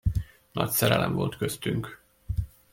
[0.51, 2.01] Nagy szerelem volt köztünk.